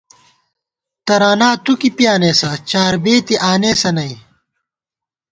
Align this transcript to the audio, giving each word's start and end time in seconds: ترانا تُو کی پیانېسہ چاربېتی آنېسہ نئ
ترانا 1.05 1.49
تُو 1.63 1.73
کی 1.79 1.89
پیانېسہ 1.97 2.49
چاربېتی 2.69 3.35
آنېسہ 3.51 3.89
نئ 3.95 4.13